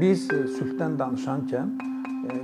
Biz 0.00 0.22
sülhdən 0.56 0.94
danışarkən 0.96 1.72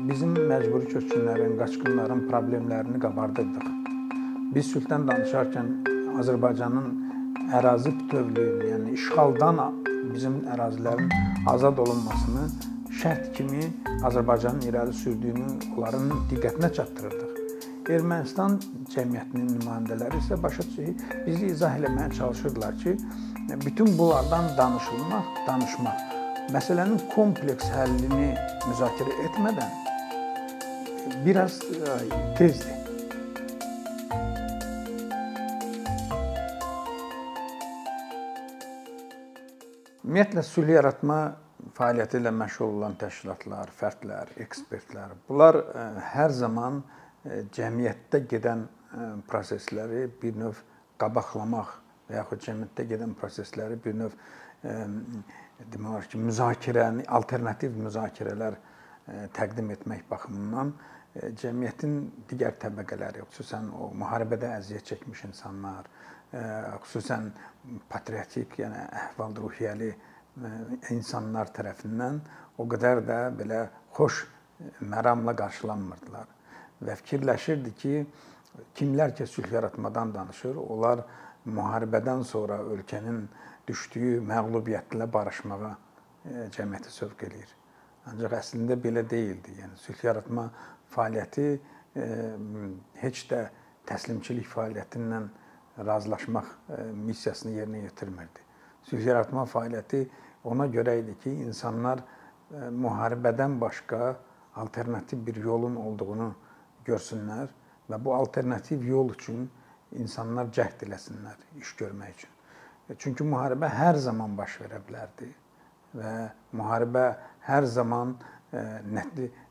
bizim 0.08 0.34
məcburi 0.50 0.91
köçkünlərin, 0.92 1.55
qaçqınların 1.57 2.26
problemlərini 2.28 3.00
qabardırdıq. 3.00 3.71
Biz 4.55 4.69
sülhdən 4.75 5.07
danışarkən 5.08 5.71
Azərbaycanın 6.21 6.91
ərazi 7.58 7.94
bütövlüyünü, 8.03 8.66
yəni 8.73 8.93
işğaldan 8.98 9.62
bizim 10.11 10.37
ərazilərin 10.57 11.09
azad 11.55 11.80
olunmasını 11.87 12.45
şərt 13.00 13.32
kimi 13.39 13.64
Azərbaycanın 14.11 14.68
irəli 14.68 14.93
sürdüyünü 15.00 15.48
onların 15.79 16.12
diqqətinə 16.34 16.73
çatdırırdıq. 16.80 17.41
Ermənistan 17.96 18.61
cəmiyyətinin 18.93 19.48
nümayəndələri 19.57 20.20
isə 20.20 20.36
başa 20.43 20.68
düşür, 20.68 20.93
bizi 21.27 21.50
izah 21.57 21.80
eləməyə 21.80 22.12
çalışırdılar 22.20 22.79
ki, 22.84 22.96
bütün 23.64 23.98
bunlardan 23.98 24.52
danışılmaq, 24.59 25.35
danışmaq 25.49 26.18
məsələnin 26.52 27.00
kompleks 27.12 27.68
həllini 27.75 28.32
müzakirə 28.64 29.14
etmədən 29.29 29.72
biraz 31.24 31.58
tezdir. 32.38 32.76
Ümumiyyətlə 40.08 40.42
sülh 40.46 40.72
yaratma 40.72 41.18
fəaliyyəti 41.76 42.16
ilə 42.22 42.32
məşğul 42.32 42.78
olan 42.78 42.94
təşkilatlar, 43.00 43.68
fərdlər, 43.76 44.30
ekspertlər, 44.40 45.12
bunlar 45.28 45.60
hər 46.14 46.32
zaman 46.32 46.80
cəmiyyətdə 47.54 48.22
gedən 48.30 48.64
prosesləri 49.28 50.06
bir 50.22 50.38
növ 50.40 50.62
qabaqlamaq 51.02 51.74
və 52.08 52.16
yaxud 52.22 52.40
cəmiyyətdə 52.46 52.88
gedən 52.94 53.12
prosesləri 53.20 53.76
bir 53.84 54.00
növ 54.00 54.16
demək 55.58 55.90
olar 55.90 56.08
ki, 56.10 56.20
müzakirəni, 56.22 57.06
alternativ 57.19 57.77
müzakirələr 57.78 58.58
təqdim 59.34 59.72
etmək 59.74 60.05
baxımından 60.10 60.72
cəmiyyətin 61.41 61.96
digər 62.30 62.58
təbəqələri, 62.62 63.24
xüsusən 63.33 63.70
o 63.74 63.91
müharibədə 63.98 64.52
əziyyət 64.58 64.92
çəkmiş 64.92 65.24
insanlar, 65.30 65.88
xüsusən 66.84 67.30
patriotik, 67.91 68.58
yəni 68.60 68.84
əhval-ruhiyyəli 69.02 69.91
insanlar 70.94 71.50
tərəfindən 71.56 72.20
o 72.58 72.66
qədər 72.70 73.02
də 73.06 73.20
belə 73.38 73.62
xoş 73.96 74.24
məramla 74.86 75.34
qarşılanmırdılar 75.38 76.34
və 76.84 76.96
fikirləşirdi 77.00 77.74
ki, 77.80 77.94
kimlər 78.78 79.14
ki 79.16 79.27
sülh 79.27 79.50
yaratmadan 79.52 80.12
danışır, 80.14 80.58
onlar 80.61 81.02
müharibədən 81.48 82.24
sonra 82.27 82.61
ölkənin 82.74 83.24
düşdüyü 83.69 84.20
məğlubiyyətlə 84.27 85.08
barışmağa 85.12 85.74
cəmiyyəti 86.56 86.92
sövq 86.92 87.24
eləyir. 87.28 87.50
Ancaq 88.08 88.36
əslində 88.41 88.78
belə 88.80 89.05
deyildi. 89.08 89.58
Yəni 89.61 89.77
sülh 89.80 90.05
yaratma 90.05 90.48
fəaliyyəti 90.94 91.48
heç 93.02 93.24
də 93.30 93.42
təslimçilik 93.89 94.48
fəaliyyətindən 94.48 95.28
razılaşmaq 95.86 96.48
missiyasını 96.94 97.58
yerinə 97.58 97.83
yetirmirdi. 97.84 98.46
Sülh 98.89 99.05
yaratma 99.06 99.44
fəaliyyəti 99.48 100.06
ona 100.48 100.66
görə 100.72 100.98
idi 101.02 101.16
ki, 101.22 101.34
insanlar 101.48 102.02
müharibədən 102.52 103.58
başqa 103.61 104.16
alternativ 104.56 105.27
bir 105.27 105.36
yolun 105.44 105.77
olduğunu 105.77 106.33
görsünlər 106.86 107.52
və 107.91 108.00
bu 108.05 108.14
alternativ 108.14 108.84
yol 108.86 109.12
üçün 109.12 109.48
insanlar 109.92 110.48
cəhd 110.52 110.86
eləsinlər 110.89 111.61
iş 111.61 111.77
görmək 111.77 112.16
üçün. 112.16 112.38
Çünki 112.97 113.25
müharibə 113.25 113.69
hər 113.69 113.98
zaman 114.00 114.36
baş 114.39 114.61
verə 114.62 114.81
bilərdi 114.86 115.28
və 115.98 116.12
müharibə 116.56 117.05
hər 117.45 117.67
zaman 117.69 118.14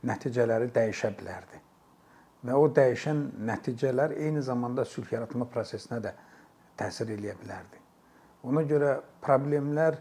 nəticələri 0.08 0.72
dəyişə 0.74 1.12
bilərdi. 1.20 1.62
Və 2.48 2.58
o 2.58 2.66
dəyişən 2.74 3.24
nəticələr 3.46 4.16
eyni 4.18 4.42
zamanda 4.42 4.86
sülh 4.86 5.12
yaratma 5.14 5.46
prosesinə 5.54 6.00
də 6.02 6.14
təsir 6.78 7.12
eləyə 7.14 7.36
bilərdi. 7.42 7.82
Ona 8.48 8.64
görə 8.70 8.96
problemlər 9.22 9.98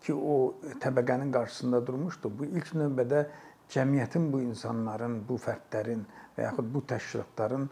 ki, 0.00 0.12
o 0.12 0.54
təbəqənin 0.82 1.32
qarşısında 1.32 1.80
durmuşdu. 1.86 2.32
Bu 2.32 2.48
ilk 2.48 2.72
növbədə 2.76 3.26
cəmiyyətin 3.72 4.30
bu 4.32 4.40
insanların, 4.44 5.20
bu 5.28 5.36
fərdlərin 5.40 6.04
və 6.36 6.48
yaxud 6.48 6.70
bu 6.74 6.84
təşkilatların 6.92 7.68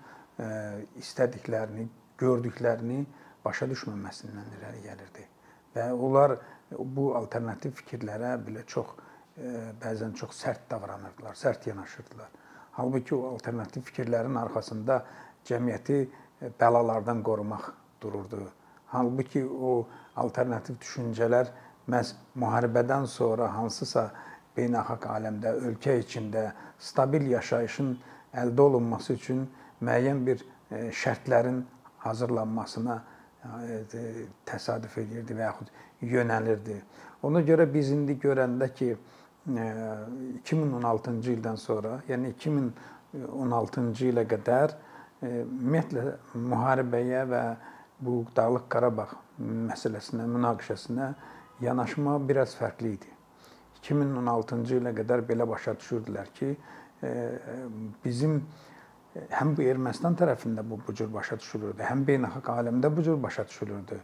istədiklərini, 1.00 1.88
gördüklərini 2.20 3.00
başa 3.44 3.68
düşməməsindən 3.70 4.54
irəli 4.58 4.84
gəlirdi. 4.86 5.26
Və 5.74 5.90
onlar 5.92 6.38
bu 6.78 7.12
alternativ 7.16 7.76
fikirlərə 7.80 8.36
belə 8.44 8.64
çox 8.66 8.94
bəzən 9.82 10.14
çox 10.18 10.34
sərt 10.42 10.66
davranırdılar, 10.70 11.34
sərt 11.38 11.66
yanaşırdılar. 11.68 12.30
Halbuki 12.78 13.14
o 13.14 13.34
alternativ 13.34 13.84
fikirlərin 13.90 14.36
arxasında 14.38 15.02
cəmiyyəti 15.46 15.98
bəlalardan 16.60 17.22
qorumaq 17.22 17.70
dururdu. 18.02 18.48
Halbuki 18.86 19.44
o 19.46 19.86
alternativ 20.16 20.78
düşüncələr 20.82 21.50
məhz 21.88 22.14
müharibədən 22.36 23.06
sonra 23.06 23.48
hansısa 23.54 24.08
beynəlxalq 24.56 25.06
aləmdə, 25.14 25.54
ölkə 25.70 25.98
içində 26.02 26.50
stabil 26.78 27.30
yaşayışın 27.32 27.94
əldə 28.42 28.60
olunması 28.60 29.14
üçün 29.14 29.44
müəyyən 29.82 30.24
bir 30.26 30.42
şərtlərin 31.02 31.62
hazırlanmasına 32.04 32.98
təsadüf 34.48 34.98
edirdi 35.02 35.36
və 35.36 35.46
yaxud 35.46 35.68
yönəlirdi. 36.02 36.76
Ona 37.26 37.40
görə 37.46 37.66
biz 37.72 37.90
indi 37.94 38.18
görəndə 38.20 38.68
ki 38.74 38.92
2016-cı 39.48 41.32
ildən 41.36 41.56
sonra, 41.56 41.98
yəni 42.08 42.34
2016-cı 42.36 44.10
ilə 44.12 44.24
qədər 44.28 44.74
ümumiyyətlə 45.24 46.04
müharibəyə 46.36 47.22
və 47.30 47.42
bu 48.04 48.20
Dağlıq 48.36 48.68
Qarabağ 48.70 49.08
məsələsinə, 49.40 50.26
münaqişəsinə 50.30 51.08
yanaşma 51.64 52.18
biraz 52.28 52.54
fərqli 52.58 52.94
idi. 52.98 53.10
2016-cı 53.82 54.78
ilə 54.82 54.92
qədər 54.94 55.24
belə 55.26 55.46
başa 55.48 55.74
düşürdülər 55.78 56.28
ki, 56.36 56.52
bizim 58.04 58.42
həm 59.14 59.54
bu 59.56 59.64
Ermənistan 59.66 60.16
tərəfində 60.18 60.62
bu 60.66 60.78
bu 60.86 60.94
cür 60.94 61.08
başa 61.12 61.38
düşülürdü, 61.40 61.82
həm 61.82 62.04
beynəlxalq 62.08 62.50
aləmdə 62.54 62.90
bu 62.96 63.04
cür 63.06 63.16
başa 63.22 63.46
düşülürdü. 63.48 64.00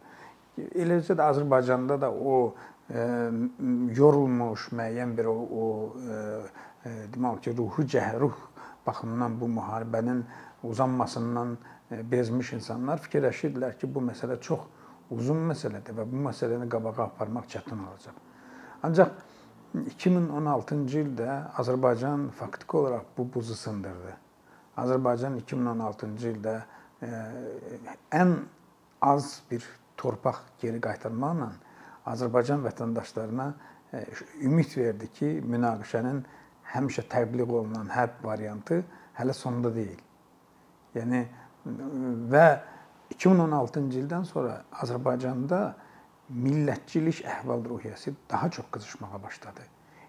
Eləcə 0.81 1.17
də 1.19 1.29
Azərbaycanda 1.33 1.99
da 2.01 2.11
o 2.11 2.55
e, 2.89 3.05
yorulmuş 3.99 4.69
müəyyən 4.73 5.17
bir 5.19 5.31
o, 5.31 5.35
o 5.35 5.65
e, 5.99 6.95
demək 7.15 7.43
ki, 7.45 7.57
ruhu 7.59 7.87
cəhruh 7.95 8.39
baxımından 8.87 9.39
bu 9.41 9.49
müharibənin 9.59 10.25
uzanmasından 10.63 11.57
e, 11.91 12.01
bezmiş 12.11 12.55
insanlar 12.59 13.03
fikirləşirdilər 13.05 13.79
ki, 13.81 13.91
bu 13.95 14.05
məsələ 14.09 14.41
çox 14.41 14.67
uzun 15.11 15.45
məsələdir 15.51 15.99
və 15.99 16.09
bu 16.11 16.27
məsələni 16.31 16.69
qabağa 16.71 17.11
aparmaq 17.11 17.49
çətin 17.51 17.83
olacaq. 17.89 18.21
Ancaq 18.85 19.15
2016-cı 19.75 21.01
ildə 21.03 21.31
Azərbaycan 21.61 22.29
faktiki 22.39 22.77
olaraq 22.77 23.17
bu 23.19 23.27
buzu 23.35 23.55
sındırdı. 23.59 24.24
Azərbaycan 24.81 25.39
2016-cı 25.41 26.33
ildə 26.35 26.55
e, 27.03 27.11
ən 28.19 28.35
az 29.05 29.41
bir 29.51 29.65
torpaq 30.01 30.41
geri 30.63 30.81
qaytarmaqla 30.83 31.53
Azərbaycan 32.11 32.65
vətəndaşlarına 32.67 33.47
e, 33.93 34.03
ümid 34.43 34.77
verdi 34.77 35.09
ki, 35.15 35.31
münaqişənin 35.47 36.25
həmişə 36.75 37.07
təbliğ 37.13 37.47
olunan 37.47 37.91
hərb 37.93 38.21
variantı 38.25 38.83
hələ 39.19 39.37
sonda 39.37 39.71
deyil. 39.75 40.01
Yəni 40.95 41.23
və 42.33 42.47
2016-cı 43.15 44.03
ildən 44.03 44.27
sonra 44.29 44.59
Azərbaycanda 44.83 45.61
millətçilik 46.35 47.23
əhval-ruhiyyəsi 47.29 48.15
daha 48.31 48.51
çox 48.51 48.67
qızışmağa 48.73 49.23
başladı. 49.23 49.65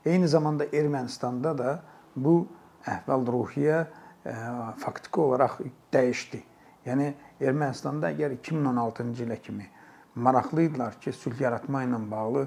Eyni 0.06 0.28
zamanda 0.28 0.66
Ermənistanda 0.66 1.58
da 1.58 1.80
bu 2.16 2.46
əhval-ruhiyyə 2.88 3.86
faktiki 4.82 5.22
olaraq 5.22 5.60
dəyişdi. 5.94 6.42
Yəni 6.86 7.12
Ermənistanda 7.42 8.12
əgər 8.14 8.38
2016-cı 8.40 9.26
ilə 9.26 9.38
kimi 9.42 9.68
maraqlı 10.16 10.68
idilər 10.70 11.00
ki, 11.02 11.14
sülh 11.14 11.42
yaratma 11.42 11.84
ilə 11.86 12.00
bağlı 12.12 12.46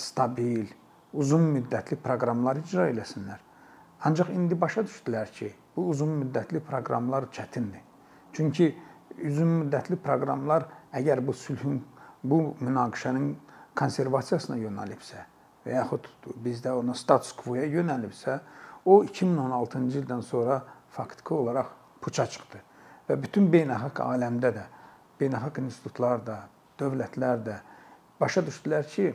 stabil, 0.00 0.66
uzun 1.12 1.44
müddətli 1.54 1.98
proqramlar 2.02 2.60
icra 2.62 2.88
eləsinlər. 2.92 3.40
Ancaq 4.08 4.30
indi 4.34 4.58
başa 4.60 4.84
düşdülər 4.86 5.30
ki, 5.34 5.52
bu 5.76 5.88
uzun 5.92 6.16
müddətli 6.22 6.60
proqramlar 6.64 7.28
çətindir. 7.34 7.82
Çünki 8.32 8.72
uzun 9.24 9.54
müddətli 9.62 9.98
proqramlar 10.02 10.68
əgər 10.94 11.22
bu 11.26 11.32
sülhün, 11.32 11.82
bu 12.24 12.54
münaqişənin 12.60 13.34
konservasiyasına 13.78 14.58
yönəlibsə 14.58 15.24
və 15.66 15.76
yaxud 15.76 16.08
bizdə 16.44 16.72
ona 16.74 16.94
status 16.94 17.32
quo-ya 17.38 17.66
yönəlibsə, 17.68 18.38
o 18.84 19.02
2016-cı 19.04 20.02
ildən 20.02 20.22
sonra 20.24 20.62
faktiki 20.90 21.34
olaraq 21.34 21.70
puça 22.00 22.26
çıxdı. 22.26 22.60
Və 23.08 23.16
bütün 23.22 23.48
beynəlxalq 23.52 24.02
aləmdə 24.04 24.52
də, 24.56 24.64
beynəlxalq 25.20 25.62
institutlar 25.64 26.20
da, 26.26 26.38
dövlətlər 26.78 27.42
də 27.46 27.56
başa 28.20 28.42
düşdülər 28.46 28.86
ki, 28.92 29.08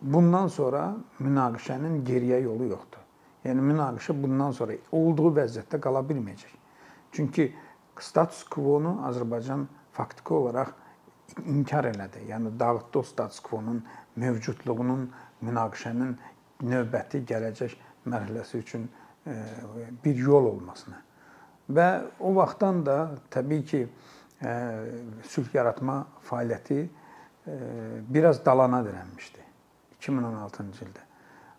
bundan 0.00 0.48
sonra 0.48 0.94
münaqişənin 1.20 2.02
geriyə 2.06 2.40
yolu 2.44 2.70
yoxdur. 2.72 3.02
Yəni 3.44 3.62
münaqişə 3.62 4.16
bundan 4.22 4.54
sonra 4.56 4.76
olduğu 4.92 5.32
vəziyyətdə 5.36 5.80
qala 5.80 6.02
bilməyəcək. 6.08 6.54
Çünki 7.12 7.50
status 8.00 8.44
quo-nu 8.50 8.96
Azərbaycan 9.08 9.66
faktiki 9.96 10.34
olaraq 10.34 10.72
inkar 11.44 11.84
elədi. 11.84 12.24
Yəni 12.30 12.52
dağıtdı 12.58 12.98
o 12.98 13.02
status 13.02 13.40
quo-nun 13.40 13.82
mövcudluğunun, 14.16 15.06
münaqişənin 15.46 16.16
növbəti 16.64 17.22
gələcək 17.28 17.76
mərhələsi 18.08 18.62
üçün 18.64 18.88
bir 20.04 20.16
yol 20.16 20.52
olmasına. 20.52 21.00
Və 21.70 21.88
o 22.20 22.34
vaxtdan 22.36 22.84
da 22.86 22.98
təbii 23.30 23.64
ki, 23.66 23.80
sülh 25.26 25.54
yaratma 25.54 26.04
fəaliyyəti 26.28 26.82
biraz 28.12 28.44
dalana 28.46 28.82
dirənmişdi 28.86 29.44
2016-cı 30.00 30.84
ildə. 30.86 31.04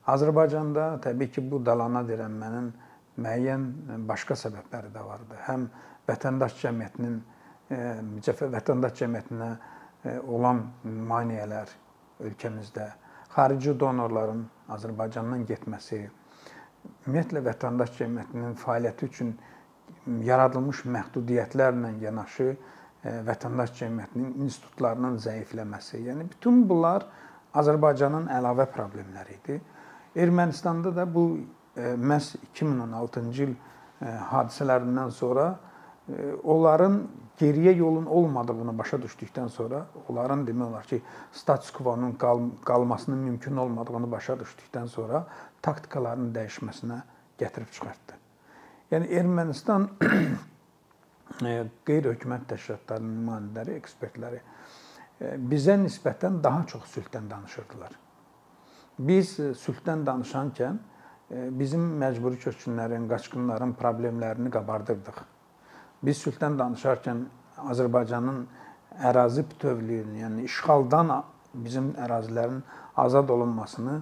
Azərbaycanda 0.08 0.86
təbii 1.04 1.32
ki, 1.34 1.44
bu 1.52 1.60
dalana 1.66 2.04
dirənmənin 2.08 2.70
müəyyən 3.18 3.66
başqa 4.08 4.38
səbəbləri 4.40 4.94
də 4.94 5.04
vardı. 5.04 5.40
Həm 5.48 5.66
vətəndaş 6.08 6.56
cəmiyyətinin 6.62 7.18
vətəndaş 8.54 8.96
cəmiyyətinə 9.02 9.50
olan 10.32 10.64
maneələr 10.86 11.74
ölkəmizdə, 12.24 12.88
xarici 13.34 13.74
donorların 13.80 14.46
Azərbaycandan 14.72 15.44
getməsi, 15.50 16.06
ümumiyyətlə 17.08 17.44
vətəndaş 17.46 17.94
cəmiyyətinin 17.98 18.58
fəaliyyəti 18.62 19.10
üçün 19.12 19.36
yaradılmış 20.28 20.84
məhdudiyyətlərlə 20.96 21.94
yanaşı 22.02 22.50
vətəndaş 23.28 23.74
cəmiyyətinin 23.80 24.34
institutlarının 24.46 25.18
zəifləməsi, 25.24 26.02
yəni 26.10 26.28
bütün 26.32 26.64
bunlar 26.70 27.06
Azərbaycanın 27.58 28.28
əlavə 28.34 28.68
problemləri 28.74 29.38
idi. 29.38 29.60
Ermənistanda 30.18 30.92
da 30.96 31.06
bu 31.08 31.30
məhz 31.78 32.36
2016-cı 32.54 33.48
il 33.48 33.56
hadisələrindən 34.32 35.12
sonra 35.14 35.48
onların 36.44 37.02
geriyə 37.40 37.74
yolun 37.76 38.06
olmadığını 38.06 38.78
başa 38.78 38.98
düşdükdən 39.04 39.50
sonra, 39.50 39.86
onların 40.08 40.46
demək 40.48 40.70
olar 40.70 40.88
ki, 40.88 41.02
status 41.32 41.72
quo-nun 41.76 42.16
qal 42.20 42.48
qalmasının 42.66 43.18
mümkün 43.18 43.58
olmadığını 43.58 44.12
başa 44.12 44.38
düşdükdən 44.40 44.88
sonra 44.88 45.26
taktikaların 45.62 46.32
dəyişməsinə 46.36 47.02
gətirib 47.40 47.72
çıxartdı. 47.76 48.18
Yəni 48.92 49.12
Ermənistan 49.20 49.90
qeyri-hökumət 51.88 52.48
təşkilatlarının 52.56 53.16
nümayəndələri, 53.20 53.78
ekspertləri 53.84 54.42
bizə 55.52 55.76
nisbətən 55.84 56.42
daha 56.44 56.66
çox 56.72 56.88
sülhdən 56.96 57.30
danışırdılar. 57.30 57.92
Biz 58.98 59.40
sülhdən 59.60 60.06
danışankən 60.08 60.80
bizim 61.60 61.84
məcburi 62.00 62.40
köçkünlərin, 62.40 63.10
qaçqınların 63.12 63.76
problemlərini 63.78 64.50
qabardırdıq 64.54 65.26
biz 66.04 66.22
sülhdən 66.22 66.58
danışarkən 66.60 67.24
Azərbaycanın 67.72 68.44
ərazi 69.10 69.44
bütövlüyünü, 69.50 70.20
yəni 70.22 70.46
işğaldan 70.50 71.14
bizim 71.54 71.94
ərazilərin 71.98 72.62
azad 72.98 73.30
olunmasını 73.30 74.02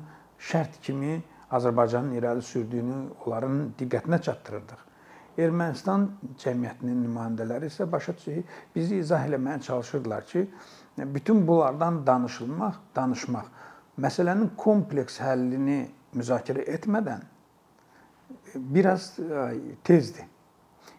şərt 0.49 0.79
kimi 0.83 1.21
Azərbaycanın 1.55 2.17
irəli 2.19 2.41
sürdüyünü 2.43 2.97
onların 3.25 3.61
diqqətinə 3.79 4.21
çatdırırdıq. 4.27 4.81
Ermənistan 5.45 6.07
cəmiyyətinin 6.39 7.01
nümayəndələri 7.05 7.67
isə 7.71 7.87
başa 7.91 8.15
düşür, 8.15 8.43
bizi 8.75 9.01
izah 9.03 9.25
eləməyə 9.27 9.61
çalışırdılar 9.61 10.25
ki, 10.25 10.45
bütün 10.97 11.47
bunlardan 11.47 12.05
danışılmaq, 12.07 12.79
danışmaq, 12.95 13.49
məsələnin 13.99 14.53
kompleks 14.57 15.19
həllini 15.19 15.81
müzakirə 16.15 16.63
etmədən 16.77 17.23
biraz 18.55 19.11
tezdir. 19.83 20.25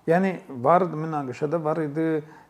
Yəni 0.06 0.32
var 0.62 0.86
idi 0.86 0.98
münaqişədə 1.02 1.58
var 1.62 1.80
idi 1.82 2.06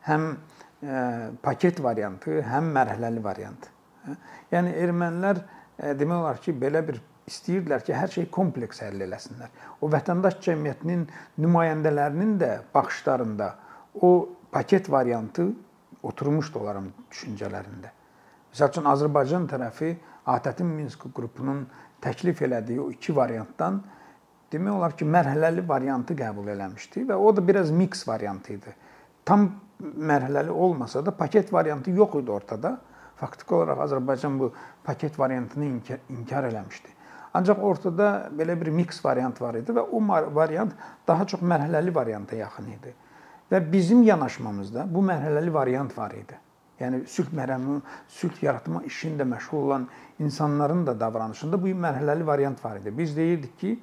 həm 0.07 0.25
e, 0.33 0.97
paket 1.43 1.81
variantı, 1.83 2.41
həm 2.45 2.69
mərhələli 2.75 3.23
variant. 3.25 3.69
Hə? 4.05 4.17
Yəni 4.53 4.75
ermənilər 4.85 5.41
e, 5.41 5.95
demək 5.97 6.17
olar 6.19 6.41
ki, 6.45 6.53
belə 6.61 6.83
bir 6.87 7.01
istəyirdilər 7.27 7.85
ki, 7.87 7.95
hər 7.97 8.13
şey 8.13 8.29
kompleks 8.35 8.83
həll 8.85 9.01
eləsinlər. 9.07 9.51
O 9.81 9.89
vətəndaş 9.93 10.39
cəmiyyətinin 10.45 11.07
nümayəndələrinin 11.43 12.37
də 12.43 12.51
baxışlarında 12.75 13.51
o 14.05 14.13
paket 14.53 14.91
variantı 14.93 15.49
oturmuşdu 16.07 16.61
onların 16.61 16.93
düşüncələrində. 17.11 17.91
Məsəl 18.53 18.71
üçün 18.73 18.93
Azərbaycan 18.93 19.49
tərəfi 19.51 19.95
ATƏT-in 20.33 20.69
Minsk 20.77 21.09
qrupunun 21.17 21.65
təklif 22.05 22.45
elədiyi 22.45 22.81
o 22.85 22.91
iki 22.93 23.17
variantdan 23.17 23.81
demək 24.53 24.73
olar 24.73 24.97
ki, 24.97 25.07
mərhələli 25.09 25.65
variantı 25.69 26.17
qəbul 26.19 26.51
eləmişdi 26.55 27.07
və 27.11 27.17
o 27.19 27.33
da 27.37 27.45
biraz 27.47 27.71
mix 27.71 28.07
variantı 28.09 28.57
idi. 28.57 28.75
Tam 29.25 29.49
mərhələli 29.83 30.51
olmasa 30.51 31.05
da 31.07 31.11
paket 31.11 31.53
variantı 31.53 31.91
yox 31.91 32.21
idi 32.23 32.31
ortada. 32.31 32.77
Faktiki 33.17 33.55
olaraq 33.55 33.81
Azərbaycan 33.87 34.39
bu 34.39 34.53
paket 34.85 35.19
variantını 35.19 35.65
inkar, 35.65 35.99
inkar 36.13 36.45
eləmişdi. 36.45 36.93
Ancaq 37.35 37.61
ortada 37.65 38.31
belə 38.33 38.57
bir 38.61 38.71
mix 38.73 39.03
variant 39.05 39.41
var 39.41 39.57
idi 39.59 39.73
və 39.73 39.83
o 39.93 40.01
variant 40.35 40.73
daha 41.09 41.27
çox 41.27 41.41
mərhələli 41.41 41.95
varianta 41.95 42.37
yaxın 42.37 42.69
idi. 42.73 42.95
Və 43.53 43.61
bizim 43.73 44.03
yanaşmamızda 44.03 44.87
bu 44.91 45.05
mərhələli 45.05 45.53
variant 45.53 45.93
var 45.99 46.15
idi. 46.17 46.37
Yəni 46.81 47.07
sülh 47.09 47.31
mərhəmi, 47.33 47.79
sülh 48.13 48.43
yaratma 48.45 48.83
işində 48.85 49.25
məşğul 49.25 49.63
olan 49.69 49.87
insanların 50.21 50.83
da 50.87 50.93
davranışında 51.01 51.61
bu 51.63 51.73
mərhələli 51.73 52.27
variant 52.27 52.65
var 52.65 52.77
idi. 52.83 52.93
Biz 52.99 53.17
deyirdik 53.17 53.59
ki, 53.61 53.79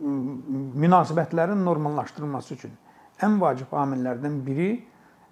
münasibətlərin 0.00 1.64
normallaşdırılması 1.64 2.54
üçün 2.54 2.74
ən 3.22 3.38
vacib 3.40 3.72
amillərdən 3.74 4.40
biri 4.46 4.68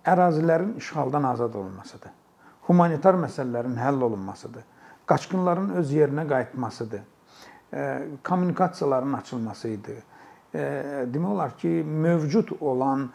ərazilərin 0.07 0.77
işğaldan 0.81 1.27
azad 1.33 1.55
olunmasıdır. 1.55 2.11
Humanitar 2.67 3.15
məsələlərin 3.15 3.77
həll 3.79 4.03
olunmasıdır. 4.03 4.65
Qaçqınların 5.07 5.71
öz 5.81 5.93
yerinə 5.93 6.27
qayıtmasıdır. 6.29 7.03
Kommunikasiyaların 8.25 9.13
açılması 9.13 9.69
idi. 9.69 10.03
Demək 10.55 11.29
olar 11.29 11.57
ki, 11.59 11.69
mövcud 11.87 12.51
olan 12.61 13.11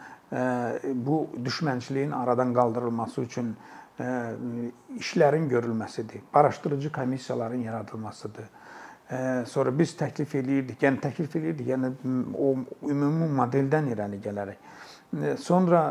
bu 0.94 1.26
düşmənçiliyin 1.44 2.14
aradan 2.16 2.54
qaldırılması 2.54 3.20
üçün 3.20 3.56
işlərin 4.98 5.48
görülməsidir. 5.48 6.20
Araşdırıcı 6.34 6.92
komissiyaların 6.92 7.60
yaradılmasıdır 7.60 8.44
sonra 9.46 9.72
biz 9.76 9.92
təklif 9.98 10.32
eləyirdik, 10.38 10.78
yəni 10.82 11.00
təklif 11.02 11.34
eləyirdik, 11.36 11.66
yəni 11.74 11.90
o 12.32 12.54
ümumi 12.88 13.28
modeldən 13.36 13.90
irəli 13.92 14.20
gələrək. 14.24 14.70
Sonra 15.36 15.82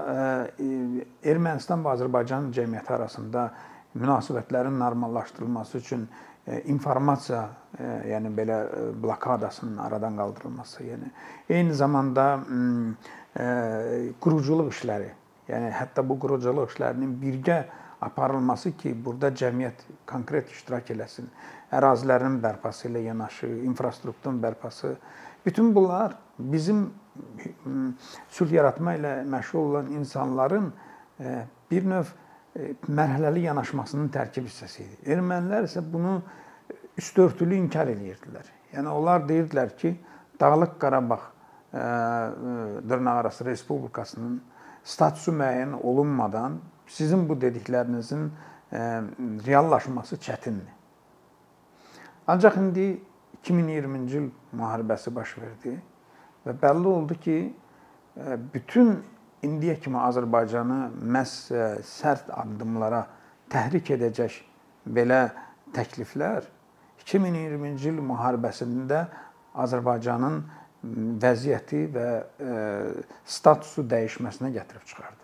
Ermənistan 0.57 1.83
və 1.85 1.91
Azərbaycan 1.93 2.49
cəmiyyəti 2.55 2.95
arasında 2.95 3.43
münasibətlərin 3.93 4.79
normallaşdırılması 4.79 5.77
üçün 5.77 6.07
informasiya, 6.65 7.43
yəni 8.09 8.31
belə 8.33 8.57
blokadasının 9.03 9.77
aradan 9.85 10.17
qaldırılması, 10.17 10.83
yəni 10.87 11.11
eyni 11.53 11.75
zamanda 11.77 12.25
quruculuq 14.25 14.71
işləri, 14.73 15.11
yəni 15.51 15.69
hətta 15.77 16.01
bu 16.07 16.17
quruculuq 16.25 16.73
işlərinin 16.73 17.13
birgə 17.21 17.59
aparılması 18.01 18.71
ki, 18.77 18.93
burada 19.05 19.29
cəmiyyət 19.29 19.83
konkret 20.09 20.49
iştirak 20.51 20.89
eləsin 20.93 21.29
ərazilərin 21.71 22.39
bərpası 22.43 22.89
ilə 22.89 23.05
yanaşı, 23.05 23.47
infrastrukturun 23.67 24.41
bərpası, 24.43 24.95
bütün 25.45 25.75
bunlar 25.75 26.17
bizim 26.37 26.89
sülh 28.31 28.53
yaratma 28.55 28.95
ilə 28.97 29.13
məşğul 29.29 29.69
olan 29.71 29.91
insanların 29.91 30.71
e, 31.19 31.43
bir 31.71 31.87
növ 31.87 32.07
e, 32.55 32.71
mərhələli 32.87 33.45
yanaşmasının 33.47 34.09
tərkib 34.13 34.47
hissəsi 34.47 34.85
idi. 34.85 34.99
Ermənilər 35.15 35.67
isə 35.67 35.83
bunu 35.83 36.21
üstörtülü 36.97 37.57
inkar 37.59 37.91
edirdilər. 37.91 38.47
Yəni 38.73 38.91
onlar 38.91 39.27
deyirdilər 39.27 39.75
ki, 39.77 39.93
Dağlıq 40.39 40.77
Qarabağ 40.81 41.19
e, 41.19 41.83
dırnaqarası 42.89 43.45
respublikasının 43.45 44.39
statusu 44.83 45.33
müəyyən 45.35 45.75
olunmadan 45.83 46.59
sizin 46.91 47.23
bu 47.29 47.37
dediklərinizin 47.41 48.29
reallaşması 49.45 50.15
çətindir. 50.15 50.71
Ancaq 52.27 52.57
indi 52.57 53.01
2020-ci 53.43 54.17
il 54.17 54.29
müharibəsi 54.53 55.15
baş 55.15 55.37
verdi 55.37 55.73
və 56.45 56.53
bəlli 56.61 56.87
oldu 56.87 57.17
ki, 57.19 57.37
e, 58.17 58.37
bütün 58.53 58.93
indiyə 59.43 59.79
kimi 59.81 59.97
Azərbaycanı 59.97 60.79
məhz 61.15 61.33
e, 61.51 61.65
sərt 61.85 62.29
addımlara 62.29 63.01
təhrik 63.51 63.91
edəcək 63.97 64.37
belə 64.85 65.21
təkliflər 65.75 66.45
2020-ci 67.01 67.89
il 67.89 68.01
müharibəsində 68.05 69.05
Azərbaycanın 69.65 70.43
vəziyyəti 71.21 71.81
və 71.95 72.07
e, 72.21 72.53
statusu 73.25 73.83
dəyişməsinə 73.89 74.53
gətirib 74.53 74.85
çıxardı. 74.85 75.20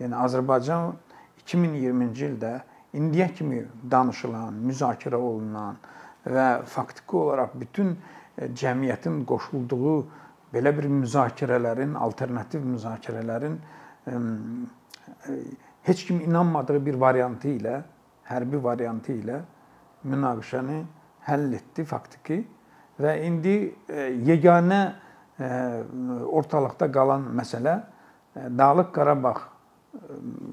Yəni 0.00 0.16
Azərbaycan 0.20 0.92
2020-ci 1.46 2.26
ildə 2.28 2.52
indiyə 2.96 3.30
kimi 3.36 3.62
danışılan, 3.90 4.58
müzakirə 4.68 5.16
olunan 5.16 5.78
və 6.26 6.46
faktiki 6.68 7.16
olaraq 7.16 7.54
bütün 7.60 7.94
e, 7.94 8.48
cəmiyyətin 8.52 9.22
qoşulduğu 9.28 9.96
belə 10.52 10.72
bir 10.76 10.88
müzakirələrin, 10.90 11.94
alternativ 11.94 12.64
müzakirələrin 12.66 13.56
e, 14.06 14.20
heç 15.88 16.04
kim 16.06 16.20
inanmadığı 16.20 16.84
bir 16.86 17.00
variantı 17.00 17.54
ilə, 17.56 17.80
hərbi 18.28 18.62
variantı 18.62 19.16
ilə 19.16 19.40
münaqişəni 20.04 20.82
həll 21.30 21.52
etdi 21.56 21.84
faktiki 21.88 22.42
və 23.00 23.18
indi 23.24 23.58
e, 23.88 24.12
yeganə 24.28 24.84
ortalıqda 25.36 26.86
qalan 26.88 27.26
məsələ 27.36 27.74
Dağlıq 28.56 28.88
Qarabağ 28.96 29.34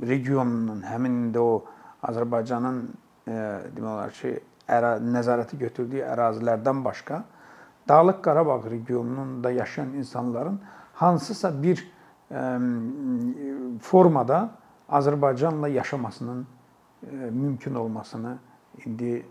regionunun 0.02 0.82
həmin 0.88 1.20
indi 1.28 1.40
o 1.40 1.64
Azərbaycanın 2.04 2.80
demək 3.28 3.90
olar 3.90 4.12
ki, 4.16 4.34
əra 4.68 4.96
nəzarəti 5.04 5.60
götürdüyü 5.60 6.04
ərazilərdən 6.08 6.84
başqa 6.86 7.24
Dağlıq 7.88 8.22
Qarabağ 8.24 8.62
regionunda 8.72 9.52
yaşayan 9.52 9.94
insanların 10.00 10.60
hansısa 10.94 11.52
bir 11.64 11.84
formada 13.82 14.50
Azərbaycanla 14.90 15.68
yaşamasının 15.70 16.48
mümkün 17.32 17.76
olmasını 17.76 18.38
indi 18.86 19.26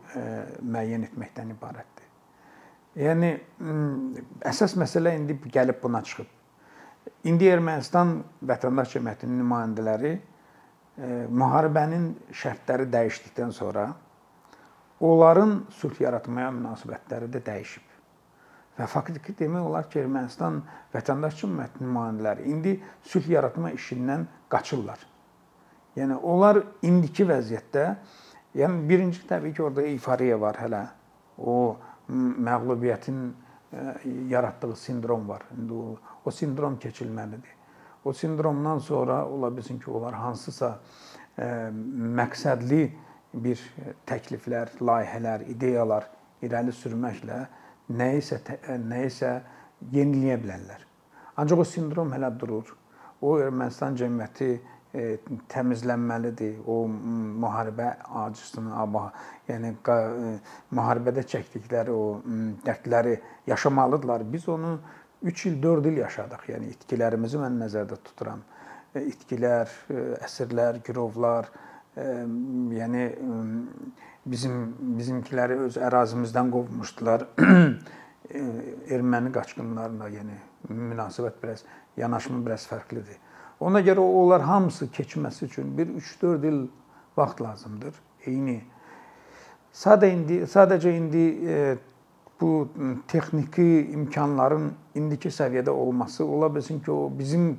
müəyyən 0.63 1.09
etməkdən 1.09 1.55
ibarətdir. 1.57 2.09
Yəni 2.97 3.33
əsas 4.49 4.77
məsələ 4.77 5.17
indi 5.17 5.39
gəlib 5.53 5.81
buna 5.83 6.03
çıxıb. 6.03 6.29
İndi 7.27 7.49
Ermənistan 7.51 8.21
vətəndaş 8.47 8.97
cəmiyyətinin 8.97 9.41
nümayəndələri 9.43 10.13
müharibənin 11.33 12.09
şərtləri 12.37 12.89
dəyişdikdən 12.93 13.55
sonra 13.55 13.89
onların 15.03 15.55
sülh 15.79 16.01
yaratmaya 16.03 16.51
münasibətləri 16.55 17.31
də 17.33 17.43
dəyişib. 17.47 17.89
Və 18.79 18.87
faktiki 18.89 19.35
demək 19.37 19.69
olar 19.69 19.89
ki, 19.91 20.01
Ermənistan 20.05 20.61
vətəndaş 20.95 21.41
cəmiyyəti 21.43 21.83
nümayəndələri 21.85 22.47
indi 22.49 22.77
sülh 23.05 23.29
yaratma 23.35 23.73
işindən 23.77 24.27
qaçırlar. 24.53 25.01
Yəni 25.99 26.17
onlar 26.17 26.63
indiki 26.87 27.27
vəziyyətdə, 27.29 27.87
yəni 28.57 28.87
birinci 28.89 29.27
təbii 29.29 29.53
ki, 29.57 29.63
orada 29.67 29.85
eyfariya 29.91 30.39
var 30.41 30.61
hələ. 30.63 30.87
O 31.39 31.77
məğlubiyyətin 32.09 33.21
e, 33.73 33.85
yaratdığı 34.29 34.77
sindrom 34.77 35.29
var. 35.29 35.43
İndi 35.59 35.73
o, 35.73 35.97
o 36.25 36.31
sindrom 36.31 36.79
keçilməlidir. 36.79 37.59
O 38.05 38.13
sindromdan 38.13 38.79
sonra 38.79 39.27
ola 39.29 39.57
bilsin 39.57 39.79
ki, 39.79 39.91
onlar 39.91 40.15
hansısa 40.15 40.73
ə, 40.73 41.45
e, 41.45 41.49
məqsədli 42.19 42.83
bir 43.33 43.61
təkliflər, 44.07 44.75
layihələr, 44.81 45.47
ideyalar 45.55 46.09
irəli 46.43 46.75
sürməklə 46.75 47.45
nəyisə 47.93 48.41
nəyisə 48.83 49.33
yeniləyə 49.93 50.39
bilərlər. 50.43 50.85
Ancaq 51.41 51.63
o 51.63 51.67
sindrom 51.67 52.13
hələ 52.13 52.31
durur. 52.39 52.75
O 53.23 53.37
Ermənistan 53.41 53.97
cəmiyyəti 53.97 54.49
e, 54.93 55.05
təmizlənməlidir. 55.53 56.59
O 56.67 56.85
müharibə 56.89 57.93
acısını, 58.25 58.75
aba, 58.83 59.07
yəni 59.49 59.73
e, 59.73 60.35
müharibədə 60.75 61.25
çəkdikləri 61.33 61.95
o 61.95 62.05
dərdləri 62.67 63.17
yaşamalıdırlar. 63.47 64.27
Biz 64.33 64.49
onu 64.57 64.75
3 65.23 65.47
il, 65.47 65.63
4 65.63 65.87
il 65.87 66.01
yaşadıq. 66.03 66.47
Yəni 66.51 66.73
itkilərimizi 66.77 67.41
mən 67.41 67.59
nəzərdə 67.63 67.99
tuturam. 68.09 68.43
E, 68.95 69.05
itkilər, 69.13 69.71
əsirlər, 70.27 70.83
girovlar, 70.87 71.51
yəni 71.97 73.07
bizim 74.33 74.57
bizimkiləri 74.99 75.59
öz 75.67 75.77
ərazimizdən 75.89 76.53
qovmuşdular. 76.53 77.27
Erməni 78.97 79.33
qaçqınlarına, 79.35 80.09
yəni 80.15 80.39
münasibət 80.73 81.41
biraz 81.43 81.65
yanaşma 82.01 82.41
biraz 82.47 82.65
fərqlidir. 82.71 83.19
Ona 83.63 83.83
görə 83.85 84.03
onlar 84.03 84.43
hamısı 84.43 84.89
keçməsi 84.95 85.45
üçün 85.45 85.77
bir 85.79 85.87
3-4 86.01 86.47
il 86.49 86.63
vaxt 87.17 87.41
lazımdır. 87.41 87.99
Eyni 88.27 88.63
Sadə 89.73 90.11
indi 90.13 90.43
sadəcə 90.45 90.91
indi 90.93 91.23
e, 91.49 91.61
bu 92.43 92.69
texniki 93.09 93.69
imkanların 93.95 94.73
indiki 94.99 95.31
səviyyədə 95.31 95.71
olması 95.71 96.25
ola 96.25 96.51
bilsin 96.55 96.81
ki, 96.83 96.91
o 96.91 97.11
bizim 97.19 97.55